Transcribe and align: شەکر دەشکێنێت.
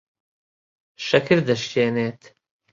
شەکر 1.07 1.37
دەشکێنێت. 1.47 2.21